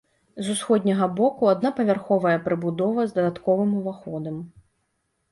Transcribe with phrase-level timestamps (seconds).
[0.45, 4.35] З усходняга боку аднапавярховая прыбудова з дадатковым уваходам.